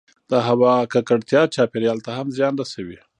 [0.29, 2.99] د هـوا کـکړتـيا چاپـېريال ته هم زيان رسـوي